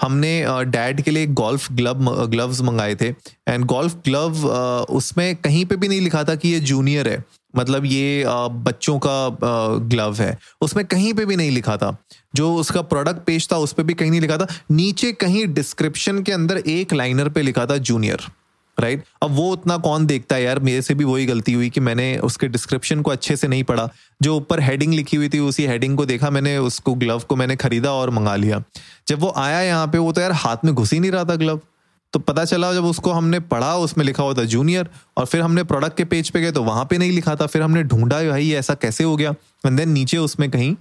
हमने 0.00 0.44
डैड 0.66 1.00
के 1.00 1.10
लिए 1.10 1.26
गोल्फ 1.26 1.72
ग्लव 1.72 2.26
ग्लव्स 2.26 2.60
मंगाए 2.60 2.94
थे 2.94 3.08
एंड 3.48 3.64
गोल्फ 3.64 3.94
ग्लव 4.04 4.46
उसमें 4.90 5.36
कहीं 5.36 5.64
पे 5.66 5.76
भी 5.76 5.88
नहीं 5.88 6.00
लिखा 6.00 6.24
था 6.24 6.34
कि 6.34 6.48
ये 6.48 6.60
जूनियर 6.60 7.08
है। 7.08 7.24
मतलब 7.56 7.84
ये 7.84 8.24
बच्चों 8.28 8.98
का 8.98 9.38
ग्लव 9.78 10.14
है। 10.14 10.38
उसमें 10.60 10.84
कहीं 10.84 11.12
पे 11.14 11.24
भी 11.26 11.36
नहीं 11.36 11.50
लिखा 11.50 11.76
था। 11.76 11.96
जो 12.34 12.54
उसका 12.54 12.82
प्रोडक्ट 12.82 13.26
पेज 13.26 13.48
था, 13.52 13.56
उस 13.56 13.72
पर 13.72 13.82
भी 13.82 13.94
कहीं 13.94 14.10
नहीं 14.10 14.20
लिखा 14.20 14.36
था। 14.36 14.46
नीचे 14.70 15.12
कहीं 15.12 15.46
डिस्क्रिप्शन 15.46 16.22
के 16.22 16.32
अंदर 16.32 16.56
एक 16.56 16.92
लाइनर 16.92 17.28
पे 17.28 17.42
लिखा 17.42 17.66
था 17.66 17.76
जूनियर 17.76 18.20
राइट 18.78 18.98
right? 18.98 19.14
अब 19.22 19.30
वो 19.30 19.50
उतना 19.52 19.76
कौन 19.76 20.06
देखता 20.06 20.36
है 20.36 20.42
यार? 20.42 20.58
मेरे 20.58 20.82
से 20.82 20.94
भी 20.94 21.04
वही 21.04 21.24
गलती 21.26 21.52
हुई 21.52 21.70
कि 21.70 21.80
मैंने 21.80 22.18
उसके 22.18 22.48
डिस्क्रिप्शन 22.48 23.00
को 23.02 23.10
अच्छे 23.10 23.36
से 23.36 23.48
नहीं 23.48 23.64
पढ़ा। 23.64 23.88
जो 24.22 24.36
ऊपर 24.36 24.60
हेडिंग 24.60 24.94
लिखी 24.94 25.16
हुई 25.16 25.28
थी, 25.28 25.38
उसी 25.38 25.66
हेडिंग 25.66 25.96
को 25.96 26.06
देखा, 26.06 26.30
मैंने 26.30 26.56
उसको 26.58 26.94
ग्लव 26.94 27.18
को 27.18 27.36
मैंने 27.36 27.56
खरीदा 27.56 27.92
और 27.92 28.10
मंगा 28.10 28.36
लिया। 28.36 28.62
जब 29.08 29.18
वो 29.18 29.32
आया 29.36 29.60
यहाँ 29.60 29.86
पे, 29.86 29.98
वो 29.98 30.12
तो 30.12 30.20
यार 30.20 30.32
हाथ 30.32 30.56
में 30.64 30.74
घुस 30.74 30.92
ही 30.92 31.00
नहीं 31.00 31.10
रहा 31.10 31.24
था 31.24 31.36
ग्लव 31.36 31.60
तो 32.12 32.18
पता 32.18 32.44
चला 32.44 32.72
जब 32.74 32.84
उसको 32.84 33.12
हमने 33.12 33.40
पढ़ा 33.50 33.74
उसमें 33.76 34.04
लिखा 34.04 34.22
हुआ 34.22 34.34
था 34.34 34.44
जूनियर 34.46 34.88
और 35.16 35.26
फिर 35.26 35.40
हमने 35.40 35.64
प्रोडक्ट 35.64 35.96
के 35.96 36.04
पेज 36.06 36.30
पे 36.30 36.40
गए 36.40 36.52
तो 36.52 36.62
वहाँ 36.64 36.84
पे 36.90 36.98
नहीं 36.98 37.12
लिखा 37.12 37.34
था। 37.36 37.46
फिर 37.46 37.62
हमने 37.62 37.82
ढूंढा 37.84 38.22
भाई 38.24 38.50
ऐसा 38.52 38.74
कैसे 38.74 39.04
हो 39.04 39.16
गया? 39.16 39.34
एंड 39.66 39.76
देन 39.78 39.90
नीचे 39.90 40.18
उसमें 40.18 40.50
कहीं 40.50 40.74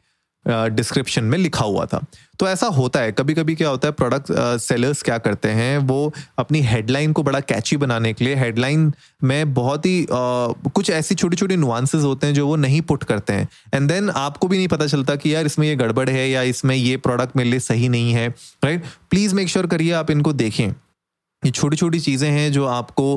डिस्क्रिप्शन 0.46 1.24
में 1.24 1.38
लिखा 1.38 1.65
हुआ 1.65 1.86
था। 1.86 2.00
तो 2.39 2.48
ऐसा 2.48 2.67
होता 2.67 3.00
है। 3.00 3.12
कभी 3.12 3.34
कभी 3.34 3.55
क्या 3.55 3.69
होता 3.69 3.88
है 3.88 3.91
प्रोडक्ट 3.93 4.27
सेलर्स 4.62 5.01
क्या 5.03 5.17
करते 5.17 5.50
हैं 5.50 5.77
वो 5.77 6.13
अपनी 6.39 6.62
हेडलाइन 6.62 7.13
को 7.13 7.24
बड़ा 7.24 7.39
कैची 7.41 7.77
बनाने 7.77 8.13
के 8.13 8.25
लिए 8.25 8.36
हेडलाइन 8.36 8.91
में 9.24 9.53
बहुत 9.53 9.86
ही 9.86 10.01
uh, 10.03 10.72
कुछ 10.72 10.89
ऐसी 10.89 11.15
छोटी 11.15 11.38
छोटी 11.38 11.55
नुआंसेस 11.55 12.03
होते 12.03 12.27
हैं 12.27 12.34
जो 12.34 12.48
वो 12.48 12.55
नहीं 12.55 12.81
पुट 12.81 13.03
करते 13.03 13.34
हैं। 13.34 13.48
एंड 13.74 13.89
देन 13.91 14.10
आपको 14.10 14.48
भी 14.48 14.57
नहीं 14.57 14.67
पता 14.67 14.88
चलता 14.88 15.15
कि 15.15 15.36
यार 15.36 15.46
इसमें 15.46 15.67
ये 15.67 15.75
गड़बड़ 15.75 16.10
है 16.10 16.29
या 16.29 16.41
इसमें 16.41 16.75
ये 16.75 16.98
प्रोडक्ट 16.98 17.38
मेरे 17.38 17.50
लिए 17.50 17.60
सही 17.60 17.89
नहीं 17.89 18.13
है 18.13 18.27
राइट 18.63 18.84
प्लीज़ 19.10 19.36
मेक 19.36 19.50
श्योर 19.50 19.67
करिए 19.67 19.91
आप 19.93 20.12
इनको 20.12 20.34
देखें। 20.34 20.72
ये 21.44 21.51
छोटी 21.51 21.77
छोटी 21.77 22.00
चीज़ें 22.00 22.29
हैं 22.29 22.51
जो 22.51 22.65
आपको 22.65 23.13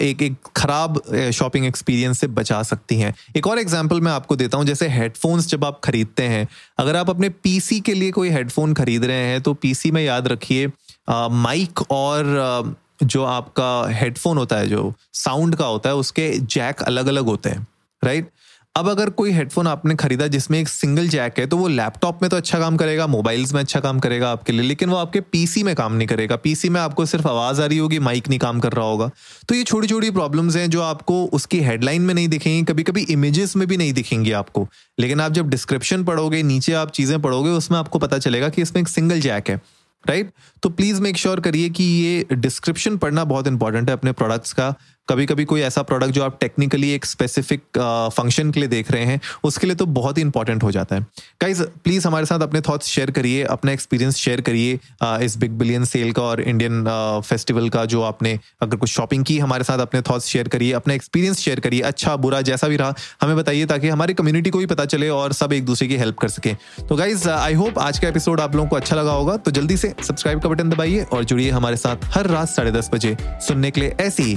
एक 0.00 0.22
एक 0.22 0.34
खराब 0.56 1.00
शॉपिंग 1.34 1.66
एक्सपीरियंस 1.66 2.18
से 2.20 2.26
बचा 2.28 2.62
सकती 2.62 2.98
हैं। 2.98 3.14
एक 3.36 3.46
और 3.46 3.58
एग्जांपल 3.58 4.00
मैं 4.00 4.12
आपको 4.12 4.36
देता 4.36 4.58
हूँ, 4.58 4.66
जैसे 4.66 4.88
हेडफोन्स 4.88 5.46
जब 5.48 5.64
आप 5.64 5.80
खरीदते 5.84 6.22
हैं, 6.24 6.46
अगर 6.78 6.96
आप 6.96 7.10
अपने 7.10 7.28
पीसी 7.28 7.80
के 7.80 7.94
लिए 7.94 8.10
कोई 8.10 8.30
हेडफोन 8.30 8.74
खरीद 8.74 9.04
रहे 9.04 9.24
हैं 9.26 9.40
तो 9.42 9.54
पीसी 9.56 9.90
में 9.90 10.02
याद 10.04 10.28
रखिए 10.28 10.66
माइक 11.10 11.80
और 11.90 12.76
जो 13.02 13.24
आपका 13.24 13.88
हेडफोन 13.90 14.38
होता 14.38 14.56
है, 14.56 14.66
जो 14.68 14.92
साउंड 15.14 15.56
का 15.56 15.66
होता 15.66 15.88
है, 15.88 15.96
उसके 15.96 16.30
जैक 16.38 16.82
अलग 16.82 17.06
अलग 17.06 17.24
होते 17.24 17.50
हैं 17.50 17.66
राइट 18.02 18.30
अब 18.78 18.88
अगर 18.88 19.10
कोई 19.10 19.30
हेडफोन 19.30 19.66
आपने 19.66 19.94
खरीदा 19.94 20.26
जिसमें 20.26 20.58
एक 20.58 20.68
सिंगल 20.68 21.08
जैक 21.08 21.38
है 21.38 21.46
तो 21.46 21.56
वो 21.56 21.68
लैपटॉप 21.68 22.18
में 22.22 22.28
तो 22.30 22.36
अच्छा 22.36 22.58
काम 22.58 22.76
करेगा 22.76 23.06
मोबाइल्स 23.06 23.52
में 23.52 23.60
अच्छा 23.60 23.80
काम 23.80 23.98
करेगा 23.98 24.30
आपके 24.30 24.52
लिए, 24.52 24.62
लेकिन 24.62 24.90
वो 24.90 24.96
आपके 24.96 25.20
पीसी 25.22 25.62
में 25.62 25.74
काम 25.74 25.92
नहीं 25.92 26.08
करेगा। 26.08 26.36
पीसी 26.36 26.68
में 26.68 26.80
आपको 26.80 27.06
सिर्फ़ 27.06 27.28
आवाज़ 27.28 27.62
आ 27.62 27.66
रही 27.66 27.78
होगी 27.78 27.98
माइक 27.98 28.28
नहीं 28.28 28.38
काम 28.38 28.60
कर 28.60 28.72
रहा 28.72 28.86
होगा। 28.86 29.10
तो 29.48 29.54
ये 29.54 29.62
छोटी 29.62 29.88
छोटी 29.88 30.10
प्रॉब्लम्स 30.10 30.56
हैं 30.56 30.68
जो 30.70 30.82
आपको 30.82 31.24
उसकी 31.32 31.60
हेडलाइन 31.60 32.02
में 32.02 32.14
नहीं 32.14 32.28
दिखेंगी 32.28 32.62
कभी 32.64 32.82
कभी 32.82 33.02
इमेजेस 33.10 33.56
में 33.56 33.66
भी 33.68 33.76
नहीं 33.76 33.92
दिखेंगी 33.92 34.32
आपको। 34.32 34.66
लेकिन 34.98 35.20
आप 35.20 35.32
जब 35.32 35.48
डिस्क्रिप्शन 35.48 36.04
पढ़ोगे, 36.04 36.42
नीचे 36.42 36.72
आप 36.72 36.90
चीज़ें 36.90 37.20
पढ़ोगे, 37.22 37.50
उसमें 37.50 37.78
आपको 37.78 37.98
पता 37.98 38.18
चलेगा 38.18 38.48
कि 38.48 38.62
इसमें 38.62 38.82
एक 38.82 38.88
सिंगल 38.88 39.20
जैक 39.20 39.50
है 39.50 39.60
राइट 40.04 40.26
right? 40.26 40.62
तो 40.62 40.68
प्लीज़ 40.68 41.00
मेक 41.02 41.16
श्योर 41.16 41.40
करिए 41.40 41.68
कि 41.68 41.84
ये 41.84 42.26
डिस्क्रिप्शन 42.32 42.96
पढ़ना 42.96 43.24
बहुत 43.24 43.46
इंपॉर्टेंट 43.46 43.88
है 43.88 43.92
अपने 43.92 44.12
प्रोडक्ट्स 44.12 44.52
का। 44.52 44.74
कभी 45.08 45.26
कभी 45.26 45.44
कोई 45.44 45.60
ऐसा 45.60 45.82
प्रोडक्ट 45.82 46.12
जो 46.12 46.22
आप 46.24 46.36
टेक्निकली 46.40 46.90
एक 46.92 47.04
स्पेसिफिक 47.04 47.78
फ़ंक्शन 48.14 48.50
के 48.50 48.60
लिए 48.60 48.68
देख 48.68 48.90
रहे 48.90 49.04
हैं, 49.04 49.20
उसके 49.44 49.66
लिए 49.66 49.76
तो 49.76 49.86
बहुत 49.88 50.18
ही 50.18 50.22
इंपॉर्टेंट 50.22 50.62
हो 50.62 50.70
जाता 50.70 50.96
है। 50.96 51.02
गाइज़ 51.40 51.62
प्लीज़ 51.84 52.06
हमारे 52.06 52.26
साथ 52.26 52.40
अपने 52.40 52.60
थॉट्स 52.60 52.86
शेयर 52.86 53.10
करिए, 53.10 53.42
अपना 53.44 53.72
एक्सपीरियंस 53.72 54.16
शेयर 54.16 54.40
करिए 54.40 54.78
इस 55.24 55.36
बिग 55.38 55.52
बिलियन 55.58 55.84
सेल 55.84 56.12
का 56.12 56.22
और 56.22 56.40
इंडियन 56.40 56.84
फेस्टिवल 57.28 57.68
का 57.68 57.84
जो 57.84 58.02
आपने 58.02 58.38
अगर 58.62 58.76
कुछ 58.76 58.90
शॉपिंग 58.90 59.24
की, 59.24 59.38
हमारे 59.38 59.64
साथ 59.64 59.78
अपने 59.78 60.02
थॉट्स 60.02 60.26
शेयर 60.26 60.48
करिए, 60.48 60.72
अपना 60.72 60.94
एक्सपीरियंस 60.94 61.38
शेयर 61.38 61.60
करिए 61.60 61.80
अच्छा 61.82 62.16
बुरा 62.18 62.40
जैसा 62.42 62.68
भी 62.68 62.76
रहा, 62.76 62.94
हमें 63.22 63.36
बताइए 63.36 63.66
ताकि 63.66 63.88
हमारी 63.88 64.14
कम्युनिटी 64.14 64.50
को 64.50 64.58
भी 64.58 64.66
पता 64.66 64.84
चले 64.86 65.08
और 65.10 65.32
सब 65.32 65.52
एक 65.52 65.64
दूसरे 65.66 65.88
की 65.88 65.96
हेल्प 65.96 66.18
कर 66.18 66.28
सके। 66.28 66.54
तो 66.80 66.96
गाइज़ 66.96 67.28
आई 67.30 67.54
होप 67.54 67.78
आज 67.78 67.98
का 67.98 68.08
एपिसोड 68.08 68.40
आप 68.40 68.56
लोगों 68.56 68.68
को 68.68 68.76
अच्छा 68.76 68.96
लगा 68.96 69.12
होगा 69.12 69.36
तो 69.38 69.50
जल्दी 69.50 69.76
से 69.76 69.94
सब्सक्राइब 70.02 70.40
का 70.40 70.48
बटन 70.48 70.70
दबाइए 70.70 71.02
और 71.02 71.24
जुड़िए 71.24 71.50
हमारे 71.50 71.76
साथ 71.76 72.04
हर 72.16 72.26
रात 72.26 72.48
साढ़े 72.48 72.72
दस 72.72 72.90
बजे 72.92 73.16
सुनने 73.22 73.70
के 73.70 73.80
लिए 73.80 73.96
ऐसी 74.00 74.36